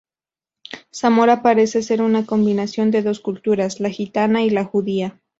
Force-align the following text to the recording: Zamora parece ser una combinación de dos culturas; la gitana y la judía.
Zamora 0.91 1.43
parece 1.43 1.83
ser 1.83 2.01
una 2.01 2.25
combinación 2.25 2.89
de 2.89 3.03
dos 3.03 3.19
culturas; 3.19 3.79
la 3.79 3.91
gitana 3.91 4.41
y 4.41 4.49
la 4.49 4.63
judía. 4.65 5.21